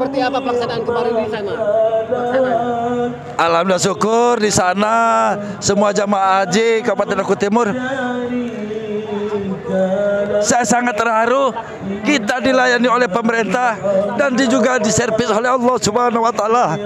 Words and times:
Seperti 0.00 0.16
apa 0.24 0.40
pelaksanaan 0.40 0.80
kemarin 0.80 1.12
di 1.12 1.28
sana? 1.28 1.52
Alhamdulillah 3.36 3.84
syukur 3.84 4.40
di 4.40 4.48
sana 4.48 4.96
semua 5.60 5.92
jamaah 5.92 6.40
haji 6.40 6.80
Kabupaten 6.80 7.20
Oku 7.20 7.36
Timur. 7.36 7.68
Saya 10.40 10.64
sangat 10.64 10.96
terharu 10.96 11.52
kita 12.08 12.40
dilayani 12.40 12.88
oleh 12.88 13.12
pemerintah 13.12 13.76
dan 14.16 14.32
juga 14.40 14.80
diservis 14.80 15.28
oleh 15.28 15.52
Allah 15.52 15.76
Subhanahu 15.76 16.24
wa 16.24 16.32
taala. 16.32 16.80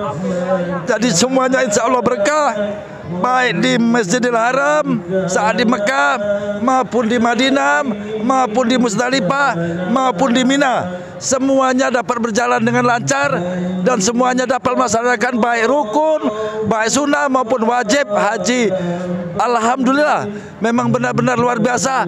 Jadi 0.82 1.14
semuanya 1.14 1.62
insya 1.62 1.86
Allah 1.86 2.02
berkah 2.02 2.50
baik 3.04 3.60
di 3.60 3.72
Masjidil 3.76 4.36
Haram 4.36 5.00
saat 5.28 5.60
di 5.60 5.64
Mekah 5.68 6.16
maupun 6.64 7.04
di 7.08 7.20
Madinah 7.20 7.84
maupun 8.24 8.64
di 8.64 8.76
Musdalifah 8.80 9.50
maupun 9.92 10.32
di 10.32 10.42
Mina. 10.42 11.04
Semuanya 11.14 11.88
dapat 11.88 12.20
berjalan 12.20 12.60
dengan 12.60 12.84
lancar 12.84 13.32
dan 13.80 13.96
semuanya 14.02 14.44
dapat 14.44 14.76
melaksanakan 14.76 15.40
baik 15.40 15.64
rukun 15.70 16.20
baik 16.68 16.90
sunnah 16.90 17.32
maupun 17.32 17.64
wajib 17.64 18.08
haji. 18.12 18.68
Alhamdulillah 19.34 20.28
memang 20.60 20.92
benar-benar 20.92 21.36
luar 21.40 21.58
biasa. 21.58 22.06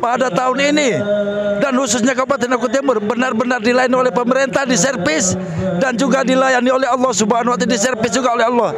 Pada 0.00 0.32
tahun 0.32 0.74
ini 0.74 0.90
dan 1.60 1.72
khususnya 1.76 2.12
Kabupaten 2.16 2.50
Oku 2.56 2.68
Timur 2.68 2.96
benar-benar 3.00 3.60
dilayani 3.62 3.96
oleh 3.96 4.12
pemerintah 4.12 4.66
diservis 4.66 5.38
dan 5.78 5.94
juga 5.94 6.26
dilayani 6.26 6.70
oleh 6.70 6.88
Allah 6.88 7.12
Subhanahu 7.14 7.54
wa 7.54 7.58
taala 7.58 7.72
diservis 7.72 8.12
juga 8.12 8.32
oleh 8.32 8.46
Allah. 8.48 8.70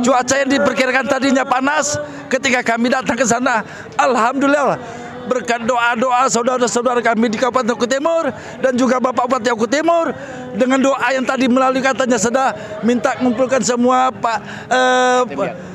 Cuaca 0.00 0.34
yang 0.38 0.50
diperkirakan 0.50 1.01
tadinya 1.06 1.44
panas 1.46 1.98
ketika 2.28 2.62
kami 2.62 2.90
datang 2.90 3.16
ke 3.16 3.26
sana 3.26 3.62
alhamdulillah 3.96 4.78
berkat 5.26 5.62
doa-doa 5.62 6.26
saudara-saudara 6.26 6.98
kami 6.98 7.30
di 7.30 7.38
Kabupaten 7.38 7.78
Oku 7.78 7.86
Timur 7.86 8.26
dan 8.58 8.74
juga 8.74 8.98
Bapak 8.98 9.30
Bupati 9.30 9.54
Oku 9.54 9.70
Timur 9.70 10.10
dengan 10.58 10.82
doa 10.82 11.08
yang 11.14 11.22
tadi 11.22 11.46
melalui 11.46 11.78
katanya 11.78 12.18
sudah 12.18 12.50
minta 12.82 13.14
mengumpulkan 13.22 13.62
semua 13.62 14.10
Pak 14.10 14.38
eh, 14.66 15.22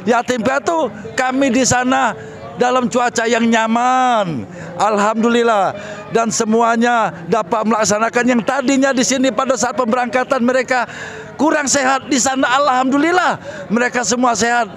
yatim 0.04 0.44
piatu 0.44 0.92
kami 1.16 1.48
di 1.48 1.64
sana 1.64 2.12
dalam 2.58 2.90
cuaca 2.90 3.24
yang 3.30 3.46
nyaman. 3.46 4.44
Alhamdulillah. 4.76 5.78
Dan 6.10 6.34
semuanya 6.34 7.14
dapat 7.30 7.64
melaksanakan 7.64 8.26
yang 8.26 8.42
tadinya 8.42 8.92
di 8.92 9.06
sini 9.06 9.30
pada 9.30 9.54
saat 9.54 9.78
pemberangkatan 9.78 10.42
mereka 10.42 10.90
kurang 11.38 11.70
sehat 11.70 12.10
di 12.10 12.18
sana 12.18 12.50
Alhamdulillah 12.58 13.40
mereka 13.70 14.02
semua 14.04 14.34
sehat 14.34 14.68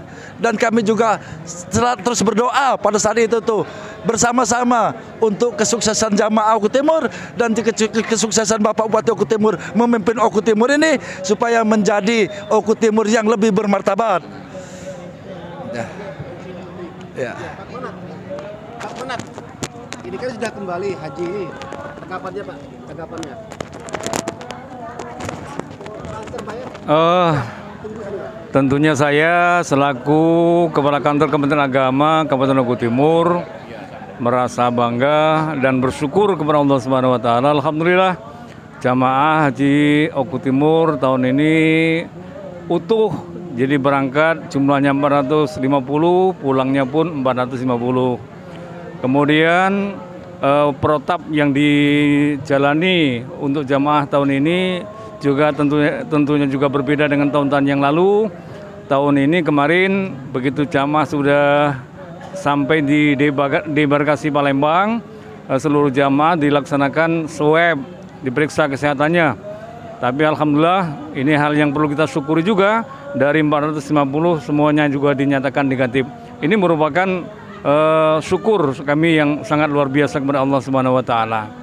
dan 0.41 0.57
kami 0.57 0.81
juga 0.81 1.21
terus 2.01 2.21
berdoa 2.25 2.77
pada 2.81 2.97
saat 2.97 3.21
itu 3.21 3.41
tuh 3.45 3.65
bersama-sama 4.01 4.97
untuk 5.21 5.53
kesuksesan 5.57 6.17
jamaah 6.17 6.57
Oku 6.57 6.73
Timur 6.73 7.05
dan 7.37 7.53
ke- 7.53 7.73
ke- 7.73 8.09
kesuksesan 8.09 8.65
Bapak 8.65 8.89
Bupati 8.89 9.13
Oku 9.13 9.29
Timur 9.29 9.61
memimpin 9.77 10.17
Oku 10.17 10.41
Timur 10.41 10.73
ini 10.73 10.97
supaya 11.21 11.61
menjadi 11.61 12.33
Oku 12.49 12.73
Timur 12.73 13.05
yang 13.05 13.29
lebih 13.29 13.53
bermartabat. 13.53 14.25
Ya. 15.77 15.87
Ya. 17.13 17.33
Pak 17.37 17.69
Menat, 17.69 17.95
Pak 18.81 18.93
Menat, 18.97 19.21
ini 20.09 20.17
kan 20.17 20.29
sudah 20.33 20.51
kembali 20.57 20.91
haji 20.97 21.25
ini. 21.29 21.45
Tanggapannya 22.01 22.43
Pak, 22.43 22.57
tanggapannya. 22.89 23.35
Pak. 26.31 27.35
tentunya 28.55 28.95
saya 28.95 29.63
selaku 29.67 30.23
Kepala 30.71 31.03
Kantor 31.03 31.27
Kementerian 31.27 31.67
Agama 31.67 32.23
Kabupaten 32.27 32.63
Oku 32.63 32.75
Timur 32.79 33.43
merasa 34.23 34.71
bangga 34.71 35.57
dan 35.59 35.83
bersyukur 35.83 36.37
kepada 36.39 36.61
Allah 36.63 36.79
Subhanahu 36.79 37.17
wa 37.17 37.21
taala. 37.21 37.57
Alhamdulillah 37.57 38.15
jamaah 38.79 39.51
haji 39.51 40.13
Oku 40.15 40.37
Timur 40.39 41.01
tahun 41.01 41.35
ini 41.35 41.55
utuh. 42.71 43.11
Jadi 43.51 43.83
berangkat 43.83 44.47
jumlahnya 44.55 44.95
450, 44.95 45.59
pulangnya 46.39 46.87
pun 46.87 47.11
450. 47.27 49.03
Kemudian 49.03 49.99
eh, 50.39 50.71
protap 50.79 51.27
yang 51.35 51.51
dijalani 51.51 53.27
untuk 53.43 53.67
jamaah 53.67 54.07
tahun 54.07 54.39
ini 54.39 54.61
juga 55.21 55.53
tentunya 55.53 56.03
tentunya 56.09 56.49
juga 56.49 56.67
berbeda 56.73 57.07
dengan 57.07 57.29
tahun-tahun 57.29 57.67
yang 57.69 57.81
lalu. 57.85 58.33
Tahun 58.91 59.15
ini 59.23 59.47
kemarin 59.47 60.11
begitu 60.35 60.67
jamaah 60.67 61.07
sudah 61.07 61.47
sampai 62.35 62.83
di 62.83 63.15
debarkasi 63.71 64.35
Palembang, 64.35 64.99
eh, 65.47 65.59
seluruh 65.61 65.95
jamaah 65.95 66.35
dilaksanakan 66.35 67.31
swab, 67.31 67.79
diperiksa 68.27 68.67
kesehatannya. 68.67 69.39
Tapi 70.01 70.23
alhamdulillah 70.25 71.13
ini 71.13 71.37
hal 71.37 71.53
yang 71.55 71.71
perlu 71.71 71.93
kita 71.93 72.09
syukuri 72.09 72.41
juga 72.41 72.83
dari 73.13 73.45
450 73.45 74.41
semuanya 74.41 74.89
juga 74.89 75.13
dinyatakan 75.13 75.69
negatif. 75.69 76.09
Ini 76.43 76.57
merupakan 76.59 77.09
eh, 77.63 78.17
syukur 78.25 78.75
kami 78.83 79.21
yang 79.21 79.31
sangat 79.47 79.71
luar 79.71 79.87
biasa 79.87 80.19
kepada 80.19 80.43
Allah 80.43 80.59
Subhanahu 80.65 80.99
wa. 80.99 81.60